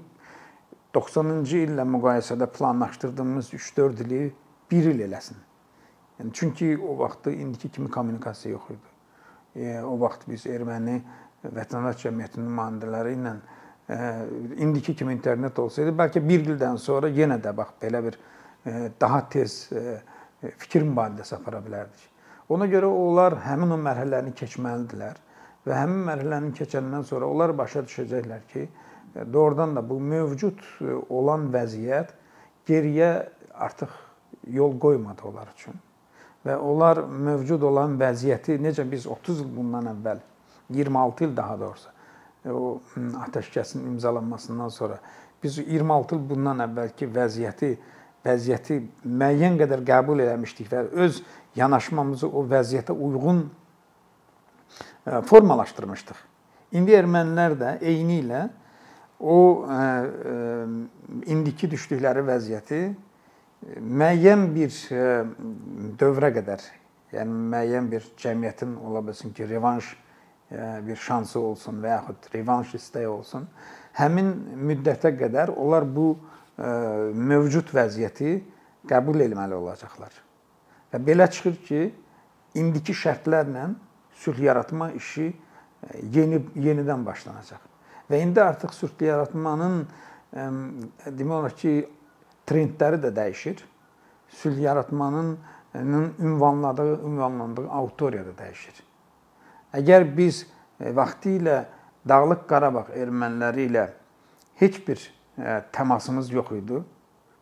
90-cı 0.94 1.64
illə 1.68 1.86
müqayisədə 1.96 2.48
planlaşdırdığımız 2.58 3.54
3-4 3.54 4.04
ili 4.06 4.22
1 4.72 4.90
il 4.92 5.00
eləsin. 5.08 5.40
Yəni 6.20 6.34
çünki 6.34 6.78
o 6.78 6.98
vaxtda 7.00 7.32
indiki 7.32 7.70
kimi 7.70 7.90
kommunikasiya 7.90 8.52
yox 8.52 8.70
idi. 8.70 8.92
E, 9.56 9.82
o 9.82 9.98
vaxt 10.02 10.28
biz 10.30 10.46
erməni 10.46 11.00
vətəndaş 11.44 12.06
cəmiyyətinin 12.06 12.48
nümayəndələri 12.50 13.18
ilə 13.18 13.34
e, 13.90 13.98
indiki 14.66 14.96
kimi 14.96 15.16
internet 15.18 15.60
olsaydı, 15.60 15.96
bəlkə 15.98 16.22
1 16.30 16.48
ildən 16.54 16.78
sonra 16.78 17.10
yenə 17.10 17.40
də 17.42 17.56
bax 17.58 17.74
belə 17.82 18.04
bir 18.06 18.20
e, 18.20 18.90
daha 19.02 19.24
tez 19.30 19.58
e, 19.74 20.02
fikir 20.58 20.86
mübadiləsi 20.86 21.36
apara 21.40 21.62
bilərdik. 21.66 22.13
Ona 22.54 22.68
görə 22.70 22.90
onlar 22.90 23.38
həmin 23.46 23.74
o 23.74 23.78
mərhələni 23.82 24.34
keçməlidirlər 24.38 25.20
və 25.66 25.78
həmin 25.78 26.04
mərhələni 26.10 26.52
keçəndən 26.58 27.06
sonra 27.08 27.30
onlar 27.30 27.54
başa 27.58 27.86
düşəcəklər 27.88 28.44
ki, 28.52 28.68
doğrudan 29.34 29.76
da 29.76 29.84
bu 29.90 30.00
mövcud 30.00 30.62
olan 31.10 31.48
vəziyyət 31.54 32.14
geriyə 32.68 33.10
artıq 33.54 33.90
yol 34.52 34.78
qoymadı 34.80 35.28
onlar 35.30 35.50
üçün. 35.56 35.80
Və 36.46 36.58
onlar 36.60 37.06
mövcud 37.08 37.64
olan 37.64 37.98
vəziyyəti 38.00 38.58
necə 38.62 38.86
biz 38.92 39.08
30 39.08 39.44
il 39.46 39.52
bundan 39.56 39.88
əvvəl 39.94 40.20
26 40.74 41.28
il 41.28 41.36
daha 41.38 41.60
doğrusu 41.60 41.90
o 42.52 42.80
atəşkəsin 43.24 43.86
imzalanmasından 43.94 44.70
sonra 44.70 44.98
biz 45.44 45.58
26 45.58 46.16
il 46.16 46.26
bundan 46.30 46.60
əvvəlki 46.66 47.08
vəziyyəti 47.16 47.70
vəziyyəti 48.26 48.80
müəyyən 49.06 49.56
qədər 49.62 49.84
qəbul 49.88 50.24
eləmişdik 50.26 50.72
və 50.72 50.84
öz 51.06 51.22
yanaşmamızı 51.56 52.28
o 52.28 52.44
vəziyyətə 52.50 52.92
uyğun 52.92 53.44
e, 55.08 55.22
formalaşdırmışdıq. 55.22 56.20
İndi 56.74 56.96
ermənilər 56.98 57.58
də 57.60 57.74
eyni 57.86 58.22
ilə 58.24 58.44
o 59.20 59.66
e, 59.66 59.80
e, 59.80 60.38
indiki 61.32 61.70
düşdükləri 61.72 62.26
vəziyyəti 62.28 62.82
müəyyən 63.80 64.50
bir 64.56 64.74
dövrə 66.00 66.34
qədər, 66.36 66.64
yəni 67.16 67.38
müəyyən 67.54 67.88
bir 67.92 68.10
cəmiyyətin 68.20 68.74
ola 68.84 69.06
bilsin 69.08 69.32
ki, 69.34 69.48
revanş 69.50 69.94
bir 70.84 71.00
şansı 71.00 71.40
olsun 71.40 71.80
və 71.82 71.94
yaxud 71.94 72.28
revanş 72.34 72.74
istəyi 72.76 73.08
olsun, 73.08 73.48
həmin 73.96 74.34
müddətə 74.68 75.14
qədər 75.16 75.56
onlar 75.56 75.88
bu 75.96 76.10
mövcud 76.60 77.72
vəziyyəti 77.74 78.36
qəbul 78.92 79.24
etməli 79.30 79.56
olacaqlar. 79.56 80.23
Və 80.94 81.02
belə 81.02 81.26
çıxır 81.32 81.56
ki, 81.66 81.82
indiki 82.60 82.94
şərtlərlə 82.94 83.68
sülh 84.22 84.40
yaratma 84.46 84.92
işi 84.94 85.32
yeni 86.14 86.40
yenidən 86.56 87.02
başlanacaq. 87.06 87.60
Və 88.10 88.20
indi 88.22 88.42
artıq 88.44 88.74
sülh 88.78 89.02
yaratmanın 89.02 89.88
demək 90.34 91.34
olar 91.34 91.56
ki, 91.58 91.74
trendləri 92.46 93.00
də 93.02 93.10
dəyişir. 93.16 93.64
Sülh 94.30 94.60
yaratmanın 94.62 95.38
ünvanladığı, 96.20 97.02
ünvanlandığı 97.02 97.70
auditoriya 97.70 98.26
da 98.26 98.34
dəyişir. 98.44 98.82
Əgər 99.74 100.06
biz 100.18 100.46
vaxtı 100.80 101.38
ilə 101.40 101.64
Dağlıq 102.08 102.46
Qarabağ 102.50 102.90
erməniləri 103.00 103.70
ilə 103.70 103.88
heç 104.60 104.82
bir 104.88 105.02
təmasımız 105.74 106.30
yox 106.34 106.52
idi. 106.58 106.82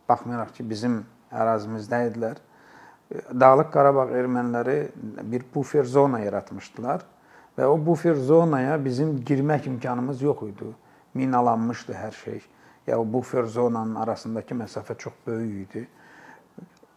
Baxmayaraq 0.08 0.54
ki, 0.56 0.64
bizim 0.68 1.02
ərazimizdə 1.32 2.06
idilər. 2.08 2.40
Dağlıq 3.12 3.70
Qarabağ 3.72 4.06
erməniləri 4.16 4.76
bir 5.28 5.44
bufer 5.54 5.84
zona 5.84 6.22
yaratmışdılar 6.22 7.02
və 7.58 7.66
o 7.68 7.76
bufer 7.86 8.14
zonaya 8.14 8.78
bizim 8.84 9.18
girmək 9.20 9.66
imkanımız 9.68 10.22
yox 10.22 10.46
idi. 10.48 10.70
Minalanmışdı 11.14 11.92
hər 11.92 12.12
şey. 12.24 12.40
Ya 12.86 12.98
o 13.00 13.04
bufer 13.12 13.44
zonanın 13.44 13.94
arasındakı 13.94 14.54
məsafə 14.54 14.96
çox 14.98 15.12
böyük 15.26 15.68
idi. 15.68 15.88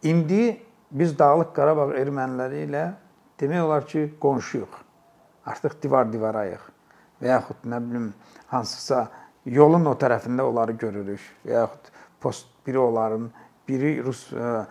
İndi 0.02 0.62
biz 0.90 1.18
Dağlıq 1.18 1.52
Qarabağ 1.54 1.92
erməniləri 2.00 2.64
ilə 2.68 2.86
demək 3.40 3.62
olar 3.62 3.86
ki, 3.86 4.08
qonşuyuq. 4.20 4.80
Artıq 5.46 5.76
divar-divarayıq 5.82 6.64
və 7.20 7.32
yaxud 7.32 7.68
nə 7.68 7.80
bilim 7.82 8.08
hansısa 8.50 9.06
yolun 9.44 9.86
o 9.86 9.94
tərəfində 9.98 10.46
onları 10.48 10.72
görürük 10.80 11.22
və 11.44 11.58
yaxud 11.60 11.92
post 12.20 12.48
biri 12.66 12.80
onların, 12.82 13.28
biri 13.68 13.96
rus 14.04 14.26
ə, 14.32 14.40
ə, 14.40 14.66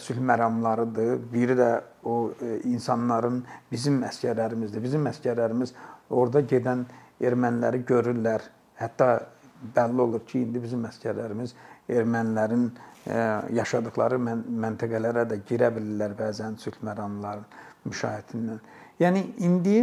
sülh 0.00 0.20
məramlarıdır, 0.24 1.18
biri 1.32 1.56
də 1.58 1.70
o 2.04 2.30
ə, 2.30 2.62
insanların 2.64 3.42
bizim 3.72 4.00
əsgərlərimizdir. 4.08 4.82
Bizim 4.82 5.06
əsgərlərimiz 5.10 5.74
orada 6.10 6.40
gedən 6.40 6.86
erməniləri 7.20 7.82
görürlər. 7.88 8.40
Hətta 8.80 9.10
bəlli 9.76 10.00
olur 10.04 10.24
ki, 10.28 10.46
indi 10.46 10.62
bizim 10.62 10.84
əsgərlərimiz 10.88 11.54
ermənilərin 11.88 12.70
yaşadıkları 13.54 14.16
məntəqələrə 14.18 15.22
də 15.30 15.36
girə 15.46 15.68
bilirlər 15.76 16.16
bəzən 16.18 16.56
sülh 16.58 16.80
məramlarının 16.82 17.46
müşahidindən. 17.86 18.58
Yəni 18.98 19.22
indi 19.46 19.76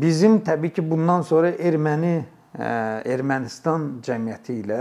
bizim 0.00 0.38
təbii 0.44 0.72
ki, 0.72 0.90
bundan 0.90 1.22
sonra 1.28 1.52
erməni 1.52 2.16
Ermənistan 2.58 4.00
cəmiyyəti 4.02 4.54
ilə 4.62 4.80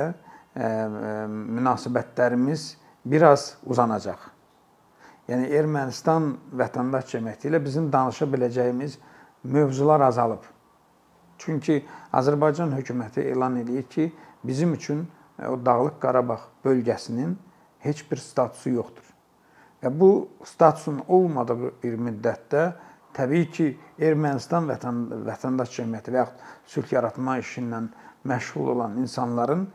münasibətlərimiz 0.57 2.61
biraz 3.11 3.55
uzanacaq. 3.65 4.19
Yəni 5.27 5.49
Ermənistan 5.59 6.35
vətəndaş 6.55 7.09
cəmiyyəti 7.11 7.49
ilə 7.49 7.59
bizim 7.63 7.89
danışa 7.91 8.25
biləcəyimiz 8.31 8.97
mövzular 9.43 10.01
azalıb. 10.07 10.43
Çünki 11.37 11.81
Azərbaycan 12.13 12.71
hökuməti 12.77 13.27
elan 13.31 13.57
edir 13.61 13.83
ki, 13.83 14.13
bizim 14.43 14.73
üçün 14.73 15.07
o 15.49 15.57
Dağlıq 15.65 15.99
Qarabağ 15.99 16.39
bölgəsinin 16.65 17.35
heç 17.79 18.05
bir 18.11 18.17
statusu 18.17 18.69
yoxdur. 18.69 19.03
Və 19.83 19.91
bu 19.99 20.29
statusun 20.45 21.03
olmadığı 21.07 21.73
bir 21.83 21.97
müddətdə 22.07 22.63
təbii 23.13 23.49
ki, 23.51 23.67
Ermənistan 23.99 24.65
vətən, 24.69 25.03
vətəndaş 25.27 25.75
cəmiyyəti 25.75 26.13
və 26.13 26.23
yaxud 26.23 26.47
sülh 26.73 26.95
yaratma 26.95 27.37
işi 27.43 27.61
ilə 27.61 27.83
məşğul 28.27 28.71
olan 28.73 28.97
insanların 29.03 29.67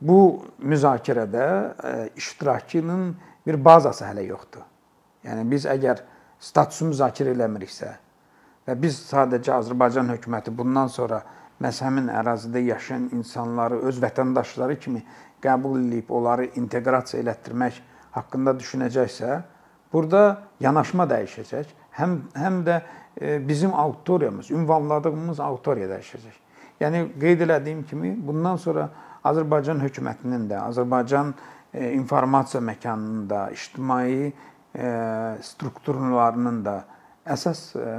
bu 0.00 0.44
müzakirədə 0.62 1.46
e, 1.84 2.10
iştirakının 2.16 3.16
bir 3.46 3.64
bazası 3.64 4.04
hələ 4.04 4.26
yoxdur. 4.28 4.62
Yəni 5.26 5.44
biz 5.50 5.66
əgər 5.66 6.04
statusu 6.40 6.92
müzakirə 6.92 7.34
eləmiriksə 7.34 7.90
və 8.68 8.76
biz 8.78 9.00
sadəcə 9.08 9.56
Azərbaycan 9.58 10.12
hökuməti 10.14 10.54
bundan 10.54 10.90
sonra 10.92 11.22
məhz 11.62 11.80
həmin 11.82 12.10
ərazidə 12.14 12.62
yaşayan 12.68 13.08
insanları 13.16 13.80
öz 13.88 14.02
vətəndaşları 14.02 14.78
kimi 14.78 15.02
qəbul 15.42 15.80
edib 15.88 16.10
onları 16.14 16.50
inteqrasiya 16.60 17.22
elətdirmək 17.24 17.80
haqqında 18.14 18.54
düşünəcəksə, 18.60 19.40
burada 19.92 20.22
yanaşma 20.60 21.06
dəyişəcək. 21.10 21.74
Həm 21.98 22.18
həm 22.38 22.62
də 22.66 22.80
e, 23.20 23.48
bizim 23.48 23.74
auditoriyamız, 23.74 24.50
ünvanladığımız 24.50 25.40
auditoriya 25.40 25.90
dəyişəcək. 25.94 26.36
Yəni 26.80 27.04
qeyd 27.18 27.42
elədiyim 27.48 27.82
kimi 27.90 28.14
bundan 28.26 28.56
sonra 28.56 28.88
Azərbaycan 29.28 29.80
hökumətinin 29.82 30.46
də, 30.50 30.60
Azərbaycan 30.68 31.32
e, 31.72 31.92
informasiya 31.96 32.62
məkanının 32.64 33.26
da, 33.30 33.48
ictimai 33.54 34.28
e, 34.28 34.92
strukturlarının 35.44 36.62
da 36.66 36.78
əsas 37.28 37.62
e, 37.76 37.96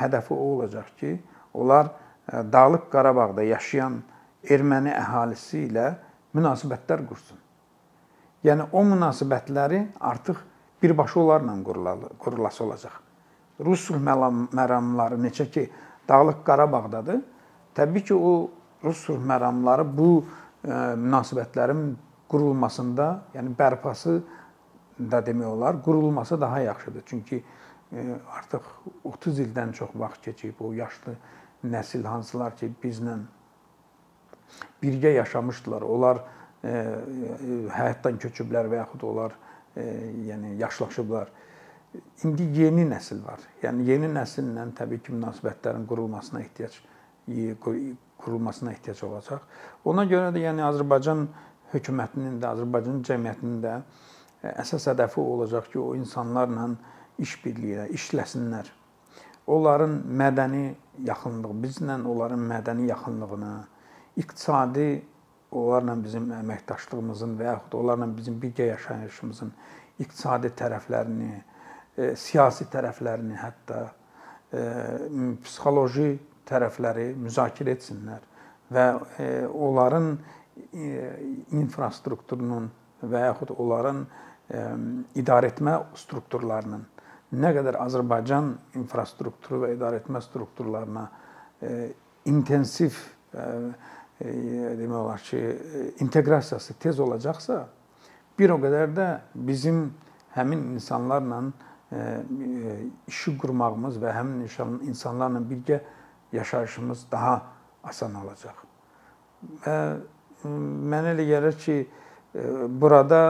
hədəfi 0.00 0.34
o 0.34 0.50
olacaq 0.56 0.92
ki, 1.00 1.14
onlar 1.54 1.92
Dağlıq 2.26 2.88
Qarabağda 2.90 3.44
yaşayan 3.46 4.00
erməni 4.50 4.90
əhalisi 4.90 5.68
ilə 5.68 5.92
münasibətlər 6.34 7.04
qursun. 7.06 7.38
Yəni 8.42 8.66
o 8.74 8.82
münasibətləri 8.82 9.84
artıq 10.00 10.40
birbaşa 10.82 11.20
onlarla 11.20 12.10
qurulası 12.18 12.64
olacaq. 12.64 12.98
Rus 13.62 13.86
məramları 13.94 15.20
necə 15.22 15.46
ki 15.50 15.68
Dağlıq 16.08 16.42
Qarabağdadır, 16.44 17.22
Təbii 17.76 18.04
ki, 18.08 18.14
o 18.14 18.50
Rus 18.84 19.08
məramları 19.08 19.84
bu 19.98 20.24
münasibətlərin 20.66 21.94
qurulmasında, 22.30 23.06
yəni 23.36 23.54
bərpası 23.58 24.18
da 24.98 25.20
demək 25.26 25.46
olar, 25.46 25.80
qurulması 25.82 26.40
daha 26.40 26.60
yaxşıdır. 26.60 27.02
Çünki 27.06 27.42
e, 27.92 28.04
artıq 28.38 28.66
30 29.04 29.40
ildən 29.46 29.72
çox 29.72 29.94
vaxt 29.94 30.24
keçib 30.24 30.60
o 30.60 30.72
yaşlı 30.72 31.16
nəsil 31.64 32.06
hansılar 32.06 32.56
ki, 32.56 32.72
bizlə 32.82 33.18
birgə 34.82 35.14
yaşamışdılar. 35.16 35.82
Onlar 35.82 36.22
e, 36.64 36.72
həyatdan 37.74 38.18
köçüblər 38.22 38.70
və 38.72 38.82
yaxud 38.82 39.06
onlar 39.06 39.36
yəni 39.76 40.54
yaşlaşıblar. 40.56 41.28
İndi 42.24 42.42
yeni 42.56 42.86
nəsil 42.88 43.18
var. 43.24 43.42
Yəni 43.62 43.84
yeni 43.90 44.08
nəsillə 44.08 44.64
təbii 44.76 45.02
ki, 45.04 45.12
münasibətlərin 45.12 45.84
qurulmasına 45.88 46.40
ehtiyac 46.40 46.78
qurulmasına 48.18 48.72
ehtiyac 48.72 49.02
olacaq. 49.06 49.44
Ona 49.84 50.04
görə 50.08 50.32
də 50.34 50.42
yəni 50.46 50.64
Azərbaycan 50.66 51.26
hökumətinin 51.72 52.40
də, 52.42 52.52
Azərbaycan 52.54 53.02
cəmiyyətinin 53.06 53.60
də 53.64 53.76
e, 53.76 54.52
əsas 54.62 54.88
hədəfi 54.92 55.20
olacaq 55.22 55.70
ki, 55.72 55.78
o 55.82 55.94
insanlarla 55.98 56.70
işbirliyi, 57.22 57.88
işləsinlər. 57.96 58.68
Onların 59.46 60.00
mədəni 60.20 60.64
yaxınlığı, 61.06 61.54
bizlə 61.62 62.00
onların 62.02 62.40
mədəni 62.50 62.88
yaxınlığını, 62.90 63.52
iqtisadi 64.18 64.88
onlarla 65.56 65.94
bizim 66.02 66.30
əməkdaşlığımızın 66.34 67.36
və 67.38 67.50
yaxud 67.50 67.76
onlarla 67.78 68.08
bizim 68.16 68.40
birgə 68.42 68.66
yaşayışımızın 68.72 69.52
iqtisadi 70.02 70.50
tərəflərini, 70.58 71.30
e, 71.96 72.08
siyasi 72.18 72.66
tərəflərini, 72.72 73.36
hətta 73.40 73.82
e, 74.52 74.64
psixoloji 75.44 76.10
tərəfləri 76.46 77.10
müzakirə 77.18 77.74
etsinlər 77.76 78.24
və 78.72 78.86
e, 79.18 79.28
onların 79.46 80.12
e, 80.72 80.90
infrastrukturunun 81.58 82.68
və 83.06 83.24
yaxud 83.28 83.52
onların 83.56 84.02
e, 84.02 84.62
idarəetmə 85.22 85.76
strukturlarının 85.98 86.84
nə 87.36 87.52
qədər 87.56 87.78
Azərbaycan 87.82 88.52
infrastrukturu 88.78 89.64
və 89.64 89.72
idarəetmə 89.74 90.20
strukturlarına 90.22 91.02
intensiv 92.30 92.94
demək 94.20 94.94
olar 94.94 95.24
ki, 95.26 95.40
inteqrasiyası 96.04 96.76
tez 96.78 97.00
olacaqsa, 97.02 97.64
bir 98.38 98.54
o 98.54 98.60
qədər 98.62 98.94
də 98.94 99.08
bizim 99.34 99.88
həmin 100.36 100.62
insanlarla 100.76 101.40
işi 103.10 103.34
qurmağımız 103.42 103.98
və 104.02 104.14
həmin 104.14 104.46
insanlarla 104.86 105.42
birgə 105.50 105.80
yaşayışımız 106.32 107.06
daha 107.12 107.42
asan 107.84 108.14
olacaq. 108.14 108.56
Mənə 110.46 111.14
elə 111.14 111.24
gəlir 111.26 111.56
ki, 111.60 111.76
burada 112.80 113.20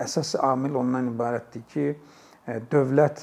əsas 0.00 0.34
amil 0.40 0.74
ondan 0.80 1.10
ibarətdir 1.12 1.64
ki, 1.68 1.86
dövlət 2.70 3.22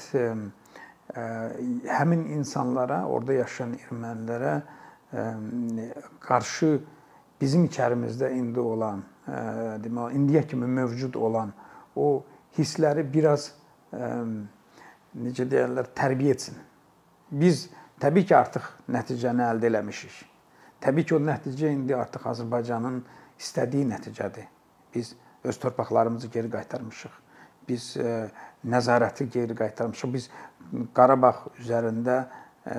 həmin 1.12 2.26
insanlara, 2.38 3.02
orada 3.06 3.32
yaşayan 3.40 3.74
ermənilərə 3.80 4.54
qarşı 6.22 6.70
bizim 7.40 7.66
içərimizdə 7.66 8.30
indi 8.36 8.60
olan, 8.60 9.02
deməli, 9.82 10.16
indiyə 10.18 10.46
kimi 10.48 10.66
mövcud 10.66 11.14
olan 11.18 11.52
o 11.96 12.24
hissləri 12.56 13.04
biraz 13.12 13.50
necə 13.92 15.44
deyirlər, 15.50 15.90
tərbiyə 15.96 16.32
etsin. 16.36 16.56
Biz 17.30 17.68
Təbii 18.02 18.26
ki, 18.26 18.34
artıq 18.36 18.68
nəticəni 18.90 19.44
əldə 19.46 19.68
eləmişik. 19.70 20.14
Təbii 20.82 21.06
ki, 21.06 21.14
o 21.14 21.20
nəticə 21.22 21.70
indi 21.70 21.94
artıq 21.94 22.26
Azərbaycanın 22.32 23.02
istədiyi 23.38 23.86
nəticədir. 23.92 24.48
Biz 24.94 25.14
öz 25.44 25.58
torpaqlarımızı 25.62 26.28
geri 26.34 26.50
qaytarmışıq. 26.50 27.14
Biz 27.68 27.96
e, 27.96 28.16
nəzarəti 28.66 29.28
geri 29.30 29.54
qaytarmışıq. 29.54 30.12
Biz 30.16 30.28
Qarabağ 30.96 31.34
üzərində 31.62 32.16
e, 32.66 32.76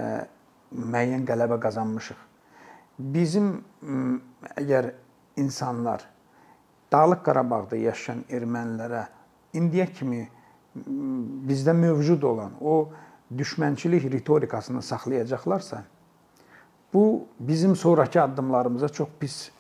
müəyyən 0.76 1.24
qələbə 1.28 1.60
qazanmışıq. 1.64 2.20
Bizim 3.16 3.54
əgər 4.60 4.92
insanlar 5.40 6.04
Dağlıq 6.92 7.24
Qarabağda 7.26 7.80
yaşayan 7.80 8.22
ermənilərə 8.30 9.08
indiyə 9.58 9.88
kimi 9.96 10.28
bizdə 11.48 11.74
mövcud 11.78 12.24
olan 12.28 12.54
o 12.62 12.76
düşmənçilik 13.32 14.12
ritorikasını 14.12 14.82
saxlayacaqlarsa, 14.82 15.84
bu 16.94 17.28
bizim 17.40 17.76
sonrakı 17.76 18.22
addımlarımıza 18.22 18.90
çox 18.90 19.10
pis 19.20 19.52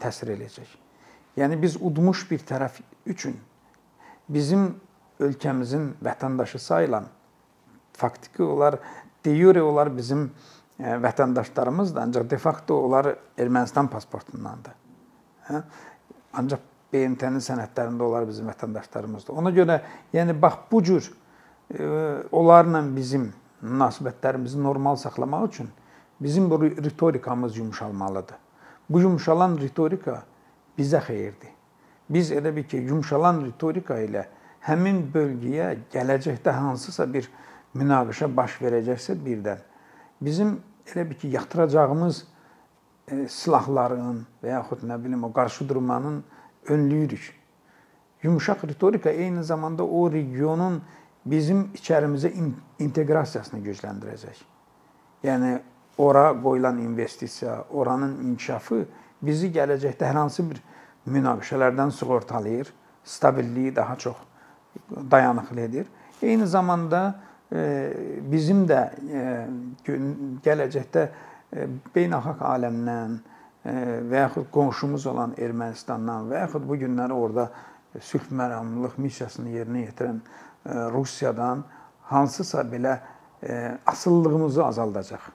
təsir 0.00 0.32
eləyəcək. 0.32 0.68
Yəni 1.36 1.58
biz 1.62 1.76
udmuş 1.76 2.24
bir 2.30 2.42
tərəf 2.46 2.80
üçün 3.06 3.36
bizim 4.28 4.80
ölkəmizin 5.20 5.92
vətəndaşı 6.04 6.58
sayılan 6.58 7.06
faktiki 7.92 8.42
olar, 8.42 8.78
de 9.24 9.36
jure 9.36 9.62
olar 9.62 9.96
bizim 9.96 10.30
e, 10.78 10.84
vətəndaşlarımızdır, 10.84 12.00
ancaq 12.02 12.30
de 12.30 12.38
facto 12.38 12.80
onlar 12.86 13.14
Ermənistan 13.38 13.90
pasportundandır. 13.90 14.74
Hə? 15.48 15.62
Ancaq 16.38 16.62
BMT-nin 16.92 17.42
sənədlərində 17.44 18.06
onlar 18.06 18.26
bizim 18.28 18.48
vətəndaşlarımızdır. 18.48 19.34
Ona 19.42 19.50
görə 19.52 19.80
yəni 20.14 20.36
bax 20.40 20.62
bu 20.70 20.82
cür 20.82 21.10
onlarla 22.32 22.80
bizim 22.96 23.32
münasibətlərimizi 23.62 24.62
normal 24.62 24.96
saxlamaq 24.96 25.48
üçün 25.48 25.68
bizim 26.20 26.50
bu 26.50 26.62
ritorikamız 26.62 27.56
yumşalmalıdır. 27.56 28.36
Bu 28.90 29.00
yumşalan 29.00 29.58
ritorika 29.58 30.22
bizə 30.78 31.00
xeyirdir. 31.04 31.52
Biz 32.10 32.32
elə 32.32 32.54
bir 32.56 32.64
ki, 32.64 32.76
yumşalan 32.88 33.42
ritorika 33.44 33.98
ilə 34.00 34.24
həmin 34.64 35.02
bölgəyə 35.12 35.74
gələcəkdə 35.92 36.54
hansısa 36.56 37.04
bir 37.12 37.28
münaqişə 37.76 38.30
baş 38.36 38.56
verəcəksə 38.62 39.18
birdən 39.24 39.60
bizim 40.20 40.56
elə 40.88 41.04
bir 41.10 41.18
ki, 41.20 41.28
yatıracağımız 41.36 42.22
e, 43.08 43.28
silahların 43.28 44.24
və 44.42 44.54
yaxud 44.54 44.86
nə 44.88 44.96
bilim 45.04 45.24
o 45.24 45.32
qarşı 45.32 45.68
durmanın 45.68 46.24
önlüyürük. 46.68 47.34
Yumşaq 48.22 48.64
ritorika 48.68 49.10
eyni 49.10 49.44
zamanda 49.44 49.84
o 49.86 50.12
regionun 50.12 50.82
bizim 51.30 51.68
içərimizə 51.76 52.30
inteqrasiyasını 52.78 53.60
gücləndirəcək. 53.64 54.40
Yəni 55.26 55.58
ora 55.98 56.30
qoyulan 56.42 56.78
investisiya, 56.78 57.64
oranın 57.70 58.18
inkişafı 58.30 58.84
bizi 59.22 59.50
gələcəkdə 59.54 60.08
hər 60.08 60.20
hansı 60.22 60.44
bir 60.50 60.60
münaqişələrdən 61.08 61.90
sığortalayır, 61.90 62.72
stabilliyi 63.04 63.76
daha 63.76 63.96
çox 63.96 64.16
dayanıqlı 65.10 65.60
edir. 65.60 65.86
Eyni 66.22 66.46
zamanda 66.46 67.20
e, 67.52 67.92
bizim 68.32 68.66
də 68.68 68.80
e, 69.12 69.24
gələcəkdə 70.44 71.08
e, 71.52 71.66
beynəlxalq 71.94 72.44
aləmdən 72.52 73.18
və 74.08 74.20
yaxud 74.22 74.46
qonşumuz 74.54 75.04
olan 75.10 75.34
Ermənistandan 75.36 76.30
və 76.30 76.44
yaxud 76.44 76.62
bu 76.64 76.76
günləri 76.78 77.12
orada 77.12 77.48
sülh 78.00 78.30
məramlılıq 78.30 78.94
missiyasını 79.02 79.50
yerinə 79.50 79.82
yetirən 79.82 80.20
Rusiyadan 80.66 81.64
hansısa 82.02 82.60
belə 82.60 82.98
asıllığımızı 83.86 84.64
azaldacaq. 84.64 85.30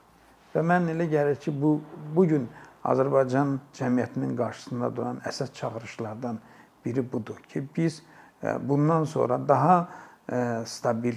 Və 0.54 0.62
mən 0.62 0.90
elə 0.94 1.08
gəlir 1.10 1.40
ki, 1.42 1.54
bu 1.62 1.80
bu 2.16 2.26
gün 2.30 2.50
Azərbaycan 2.84 3.58
cəmiyyətinin 3.78 4.36
qarşısında 4.38 4.90
duran 4.96 5.22
əsas 5.26 5.54
çağırışlardan 5.56 6.40
biri 6.86 7.12
budur 7.12 7.38
ki, 7.50 7.64
biz 7.78 8.04
e, 8.44 8.70
bundan 8.70 9.04
sonra 9.04 9.48
daha 9.48 9.90
e, 10.32 10.60
stabil 10.66 11.16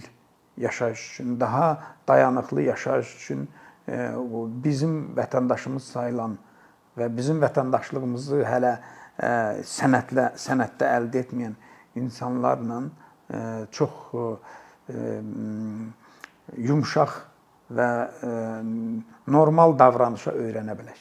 yaşayış 0.56 1.10
üçün, 1.10 1.40
daha 1.40 1.82
dayanıqlı 2.08 2.62
yaşayış 2.62 3.16
üçün 3.16 3.48
e, 3.88 4.12
bizim 4.64 5.16
vətəndaşımız 5.16 5.80
sayılan 5.80 6.38
və 6.98 7.10
bizim 7.16 7.42
vətəndaşlığımızı 7.42 8.44
hələ 8.46 8.76
sənətlə 9.64 10.30
sənətdə 10.36 10.88
əldə 10.92 11.22
etməyən 11.24 11.54
insanlarla 11.96 12.82
çox 13.72 13.90
yumşaq 16.56 17.16
və 17.74 17.88
normal 19.26 19.74
davranışa 19.78 20.34
öyrənə 20.38 20.76
bilək. 20.78 21.00